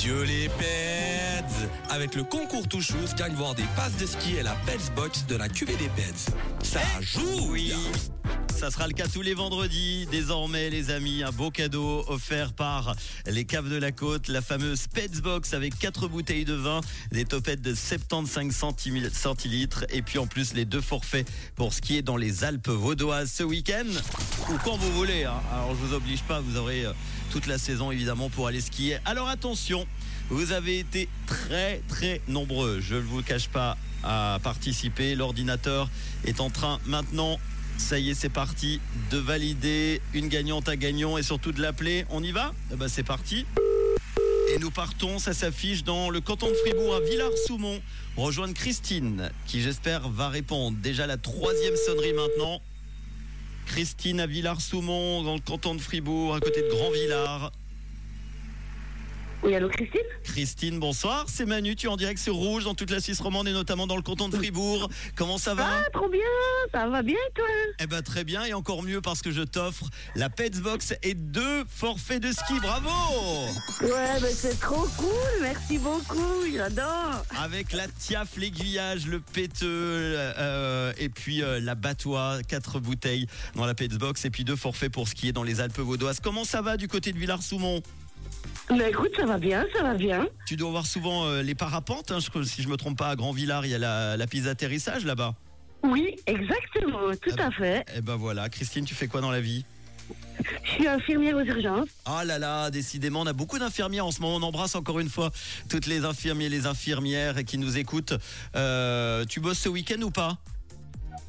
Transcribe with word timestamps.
Adieu 0.00 0.22
les 0.22 0.48
pets 0.48 1.68
Avec 1.90 2.14
le 2.14 2.22
concours 2.22 2.66
Touchous, 2.66 3.14
gagne 3.18 3.34
voir 3.34 3.54
des 3.54 3.66
passes 3.76 3.98
de 3.98 4.06
ski 4.06 4.36
et 4.36 4.42
la 4.42 4.54
Pets 4.64 4.90
Box 4.96 5.26
de 5.26 5.36
la 5.36 5.46
QV 5.46 5.76
des 5.76 5.90
Pets. 5.90 6.32
Ça 6.62 6.80
joue 7.00 7.50
Oui. 7.50 7.74
Ça 8.60 8.70
sera 8.70 8.86
le 8.86 8.92
cas 8.92 9.06
tous 9.08 9.22
les 9.22 9.32
vendredis. 9.32 10.06
Désormais, 10.10 10.68
les 10.68 10.90
amis, 10.90 11.22
un 11.22 11.32
beau 11.32 11.50
cadeau 11.50 12.04
offert 12.08 12.52
par 12.52 12.94
les 13.26 13.46
caves 13.46 13.70
de 13.70 13.76
la 13.76 13.90
côte, 13.90 14.28
la 14.28 14.42
fameuse 14.42 14.86
Pets 14.86 15.22
Box 15.22 15.54
avec 15.54 15.78
quatre 15.78 16.08
bouteilles 16.08 16.44
de 16.44 16.52
vin, 16.52 16.82
des 17.10 17.24
topettes 17.24 17.62
de 17.62 17.74
75 17.74 18.52
centimi- 18.54 19.10
centilitres 19.14 19.86
et 19.88 20.02
puis 20.02 20.18
en 20.18 20.26
plus 20.26 20.52
les 20.52 20.66
deux 20.66 20.82
forfaits 20.82 21.26
pour 21.56 21.72
skier 21.72 22.02
dans 22.02 22.18
les 22.18 22.44
Alpes 22.44 22.68
vaudoises 22.68 23.32
ce 23.32 23.42
week-end 23.44 23.86
ou 24.50 24.58
quand 24.62 24.76
vous 24.76 24.92
voulez. 24.92 25.24
hein. 25.24 25.40
Alors, 25.54 25.70
je 25.70 25.86
vous 25.86 25.94
oblige 25.94 26.20
pas, 26.24 26.40
vous 26.40 26.58
aurez 26.58 26.84
euh, 26.84 26.92
toute 27.30 27.46
la 27.46 27.56
saison 27.56 27.90
évidemment 27.90 28.28
pour 28.28 28.46
aller 28.46 28.60
skier. 28.60 28.98
Alors 29.06 29.28
attention, 29.28 29.86
vous 30.28 30.52
avez 30.52 30.78
été 30.80 31.08
très 31.26 31.80
très 31.88 32.20
nombreux. 32.28 32.80
Je 32.80 32.96
ne 32.96 33.00
vous 33.00 33.22
cache 33.22 33.48
pas 33.48 33.78
à 34.04 34.38
participer. 34.42 35.14
L'ordinateur 35.14 35.88
est 36.26 36.40
en 36.40 36.50
train 36.50 36.78
maintenant 36.84 37.38
ça 37.80 37.98
y 37.98 38.10
est, 38.10 38.14
c'est 38.14 38.28
parti. 38.28 38.80
De 39.10 39.18
valider 39.18 40.00
une 40.14 40.28
gagnante 40.28 40.68
à 40.68 40.76
gagnant 40.76 41.18
et 41.18 41.22
surtout 41.22 41.50
de 41.50 41.60
l'appeler. 41.60 42.04
On 42.10 42.22
y 42.22 42.30
va 42.30 42.52
Eh 42.72 42.76
ben, 42.76 42.88
C'est 42.88 43.02
parti. 43.02 43.46
Et 44.54 44.58
nous 44.58 44.70
partons, 44.70 45.18
ça 45.18 45.32
s'affiche 45.32 45.84
dans 45.84 46.10
le 46.10 46.20
canton 46.20 46.48
de 46.48 46.54
Fribourg 46.54 46.94
à 46.94 47.00
Villars-Soumont. 47.00 47.80
Rejoindre 48.16 48.54
Christine, 48.54 49.30
qui 49.46 49.62
j'espère 49.62 50.08
va 50.08 50.28
répondre. 50.28 50.76
Déjà 50.78 51.06
la 51.06 51.16
troisième 51.16 51.76
sonnerie 51.76 52.12
maintenant. 52.12 52.60
Christine 53.66 54.20
à 54.20 54.26
Villars-Soumont, 54.26 55.22
dans 55.22 55.34
le 55.34 55.40
canton 55.40 55.74
de 55.74 55.80
Fribourg, 55.80 56.34
à 56.34 56.40
côté 56.40 56.62
de 56.62 56.68
Grand-Villars. 56.68 57.52
Oui, 59.42 59.54
allô 59.54 59.68
Christine 59.70 60.00
Christine, 60.22 60.78
bonsoir. 60.78 61.24
C'est 61.26 61.46
Manu, 61.46 61.74
tu 61.74 61.86
es 61.86 61.88
en 61.88 61.96
direct 61.96 62.20
sur 62.20 62.34
Rouge, 62.34 62.64
dans 62.64 62.74
toute 62.74 62.90
la 62.90 63.00
Suisse 63.00 63.20
romande 63.20 63.48
et 63.48 63.52
notamment 63.52 63.86
dans 63.86 63.96
le 63.96 64.02
canton 64.02 64.28
de 64.28 64.36
Fribourg. 64.36 64.90
Comment 65.16 65.38
ça 65.38 65.54
va 65.54 65.66
Ah, 65.66 65.90
trop 65.94 66.08
bien, 66.10 66.20
ça 66.72 66.86
va 66.88 67.02
bien 67.02 67.16
toi 67.34 67.46
Eh 67.80 67.86
ben 67.86 68.02
très 68.02 68.22
bien 68.24 68.44
et 68.44 68.52
encore 68.52 68.82
mieux 68.82 69.00
parce 69.00 69.22
que 69.22 69.30
je 69.30 69.40
t'offre 69.42 69.86
la 70.14 70.28
Pets 70.28 70.58
Box 70.60 70.92
et 71.02 71.14
deux 71.14 71.64
forfaits 71.68 72.22
de 72.22 72.32
ski. 72.32 72.60
Bravo 72.60 72.90
Ouais, 73.80 74.20
mais 74.20 74.30
c'est 74.32 74.60
trop 74.60 74.86
cool, 74.98 75.10
merci 75.40 75.78
beaucoup, 75.78 76.44
j'adore. 76.54 77.24
Avec 77.42 77.72
la 77.72 77.88
tiaf, 77.88 78.36
l'aiguillage, 78.36 79.06
le 79.06 79.20
péteux 79.20 79.66
euh, 79.66 80.92
et 80.98 81.08
puis 81.08 81.42
euh, 81.42 81.60
la 81.60 81.74
batoie, 81.74 82.40
quatre 82.46 82.78
bouteilles 82.78 83.26
dans 83.54 83.64
la 83.64 83.74
Pets 83.74 83.94
Box 83.96 84.26
et 84.26 84.30
puis 84.30 84.44
deux 84.44 84.56
forfaits 84.56 84.92
pour 84.92 85.08
skier 85.08 85.32
dans 85.32 85.44
les 85.44 85.60
Alpes 85.62 85.78
vaudoises. 85.80 86.20
Comment 86.20 86.44
ça 86.44 86.60
va 86.60 86.76
du 86.76 86.88
côté 86.88 87.12
de 87.12 87.18
Villars-Soumont? 87.18 87.82
Mais 88.76 88.90
écoute, 88.90 89.10
ça 89.16 89.26
va 89.26 89.38
bien, 89.38 89.66
ça 89.74 89.82
va 89.82 89.94
bien. 89.94 90.26
Tu 90.46 90.56
dois 90.56 90.70
voir 90.70 90.86
souvent 90.86 91.24
euh, 91.26 91.42
les 91.42 91.54
parapentes. 91.54 92.12
hein, 92.12 92.18
je- 92.20 92.42
si 92.44 92.62
je 92.62 92.68
me 92.68 92.76
trompe 92.76 92.98
pas, 92.98 93.08
à 93.10 93.16
Grand-Villars, 93.16 93.66
il 93.66 93.72
y 93.72 93.74
a 93.74 93.78
la, 93.78 94.16
la 94.16 94.26
piste 94.26 94.44
d'atterrissage 94.44 95.04
là-bas. 95.04 95.34
Oui, 95.82 96.14
exactement, 96.26 97.10
tout 97.20 97.34
Ah 97.38 97.46
à 97.46 97.50
fait. 97.50 97.84
Eh 97.96 98.00
ben 98.00 98.16
voilà. 98.16 98.48
Christine, 98.48 98.84
tu 98.84 98.94
fais 98.94 99.08
quoi 99.08 99.20
dans 99.20 99.30
la 99.30 99.40
vie? 99.40 99.64
Je 100.64 100.70
suis 100.70 100.86
infirmière 100.88 101.36
aux 101.36 101.42
urgences. 101.44 101.88
Ah 102.04 102.24
là 102.24 102.38
là, 102.38 102.70
décidément, 102.70 103.20
on 103.22 103.26
a 103.26 103.32
beaucoup 103.32 103.58
d'infirmières 103.58 104.06
en 104.06 104.10
ce 104.10 104.20
moment. 104.20 104.36
On 104.36 104.42
embrasse 104.42 104.74
encore 104.74 105.00
une 105.00 105.08
fois 105.08 105.30
toutes 105.68 105.86
les 105.86 106.04
infirmiers, 106.04 106.48
les 106.48 106.66
infirmières 106.66 107.44
qui 107.44 107.58
nous 107.58 107.78
écoutent. 107.78 108.14
Euh, 108.56 109.24
tu 109.26 109.40
bosses 109.40 109.58
ce 109.60 109.68
week-end 109.68 110.00
ou 110.02 110.10
pas? 110.10 110.38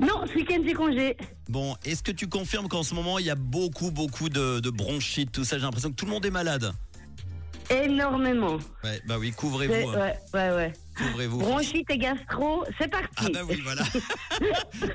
Non, 0.00 0.24
ce 0.26 0.34
week-end 0.34 0.60
j'ai 0.66 0.72
congé. 0.72 1.16
Bon, 1.48 1.76
est-ce 1.84 2.02
que 2.02 2.12
tu 2.12 2.26
confirmes 2.28 2.66
qu'en 2.68 2.82
ce 2.82 2.94
moment 2.94 3.18
il 3.18 3.26
y 3.26 3.30
a 3.30 3.34
beaucoup, 3.34 3.90
beaucoup 3.90 4.28
de, 4.28 4.58
de 4.60 4.70
bronchites, 4.70 5.30
tout 5.32 5.44
ça? 5.44 5.56
J'ai 5.58 5.64
l'impression 5.64 5.90
que 5.90 5.96
tout 5.96 6.06
le 6.06 6.10
monde 6.10 6.24
est 6.26 6.30
malade. 6.30 6.72
Énormément. 7.72 8.58
Ouais, 8.84 9.00
bah 9.06 9.16
oui, 9.18 9.32
couvrez-vous. 9.32 9.90
hein. 9.90 9.94
Ouais, 9.98 10.16
ouais, 10.34 10.54
ouais. 10.54 10.72
Couvrez-vous. 10.96 11.38
Bronchite 11.38 11.90
et 11.90 11.98
gastro, 11.98 12.64
c'est 12.78 12.88
parti. 12.90 13.08
Ah 13.18 13.28
bah 13.32 13.40
oui, 13.48 13.60
voilà. 13.64 13.82
bon, 14.80 14.88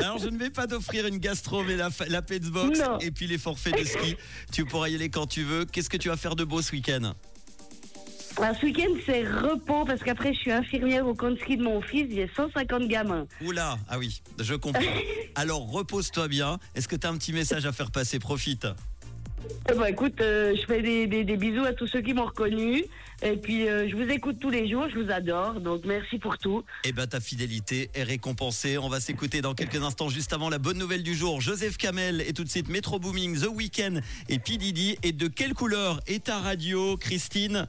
alors 0.00 0.18
je 0.18 0.28
ne 0.28 0.36
vais 0.38 0.50
pas 0.50 0.66
t'offrir 0.66 1.06
une 1.06 1.18
gastro, 1.18 1.62
mais 1.62 1.76
la, 1.76 1.90
la 2.08 2.22
Pets 2.22 2.42
Box 2.46 2.80
Non. 2.80 2.98
et 2.98 3.10
puis 3.12 3.26
les 3.26 3.38
forfaits 3.38 3.78
de 3.78 3.84
ski. 3.84 4.16
Tu 4.52 4.64
pourras 4.64 4.88
y 4.88 4.94
aller 4.96 5.10
quand 5.10 5.26
tu 5.26 5.44
veux. 5.44 5.64
Qu'est-ce 5.64 5.88
que 5.90 5.96
tu 5.96 6.08
vas 6.08 6.16
faire 6.16 6.34
de 6.34 6.44
beau 6.44 6.60
ce 6.60 6.72
week-end? 6.72 7.12
Alors, 8.40 8.54
ce 8.60 8.66
week-end 8.66 8.92
c'est 9.04 9.24
repos 9.26 9.84
parce 9.84 10.00
qu'après 10.00 10.32
je 10.32 10.38
suis 10.38 10.52
infirmière 10.52 11.04
au 11.06 11.14
camp 11.14 11.30
de 11.32 11.38
ski 11.40 11.56
de 11.56 11.62
mon 11.64 11.80
fils, 11.82 12.06
j'ai 12.14 12.30
150 12.36 12.86
gamins. 12.86 13.26
Oula, 13.44 13.76
ah 13.88 13.98
oui, 13.98 14.22
je 14.40 14.54
comprends. 14.54 14.80
Alors 15.34 15.68
repose-toi 15.70 16.28
bien. 16.28 16.58
Est-ce 16.76 16.86
que 16.88 16.94
tu 16.96 17.06
as 17.06 17.10
un 17.10 17.16
petit 17.16 17.32
message 17.32 17.66
à 17.66 17.72
faire 17.72 17.90
passer? 17.90 18.18
Profite. 18.20 18.66
Eh 19.70 19.74
ben, 19.74 19.84
écoute, 19.86 20.20
euh, 20.20 20.54
je 20.56 20.66
fais 20.66 20.82
des, 20.82 21.06
des- 21.06 21.24
des 21.24 21.36
bisous 21.36 21.64
à 21.64 21.72
tous 21.72 21.86
ceux 21.86 22.00
qui 22.00 22.14
m'ont 22.14 22.26
reconnu. 22.26 22.84
Et 23.22 23.36
puis, 23.36 23.68
euh, 23.68 23.88
je 23.88 23.96
vous 23.96 24.08
écoute 24.10 24.38
tous 24.40 24.48
les 24.50 24.70
jours, 24.70 24.86
je 24.94 24.98
vous 24.98 25.10
adore. 25.10 25.60
Donc, 25.60 25.82
merci 25.84 26.18
pour 26.18 26.38
tout. 26.38 26.64
Eh 26.84 26.92
ben 26.92 27.06
ta 27.06 27.18
fidélité 27.20 27.90
est 27.94 28.04
récompensée. 28.04 28.78
On 28.78 28.88
va 28.88 29.00
s'écouter 29.00 29.40
dans 29.40 29.54
quelques 29.54 29.82
instants, 29.82 30.08
juste 30.08 30.32
avant 30.32 30.48
la 30.48 30.58
bonne 30.58 30.78
nouvelle 30.78 31.02
du 31.02 31.14
jour. 31.14 31.40
Joseph 31.40 31.76
Kamel 31.76 32.20
et 32.26 32.32
tout 32.32 32.44
de 32.44 32.48
suite 32.48 32.68
Metro 32.68 32.98
Booming, 33.00 33.36
The 33.40 33.48
Weeknd 33.52 34.00
et 34.28 34.38
P. 34.38 34.56
Diddy. 34.56 34.96
Et 35.02 35.12
de 35.12 35.26
quelle 35.26 35.54
couleur 35.54 36.00
est 36.06 36.24
ta 36.24 36.38
radio, 36.38 36.96
Christine? 36.96 37.66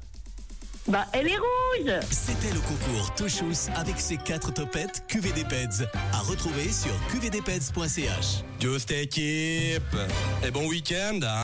Bah, 0.87 1.05
elle 1.13 1.27
est 1.27 1.37
rouge 1.37 1.91
C'était 2.09 2.51
le 2.51 2.59
concours 2.61 3.13
Touchous 3.13 3.69
avec 3.75 3.99
ses 3.99 4.17
quatre 4.17 4.51
topettes 4.51 5.03
QVD 5.07 5.43
Peds. 5.43 5.85
À 6.13 6.19
retrouver 6.19 6.71
sur 6.71 6.91
qvdpeds.ch. 7.11 8.43
Just 8.59 8.89
équipe 8.91 9.81
Et 10.43 10.49
bon 10.51 10.67
week-end 10.67 11.19
hein. 11.21 11.37